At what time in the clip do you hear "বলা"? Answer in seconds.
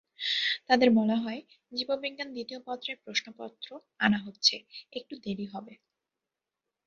0.91-1.17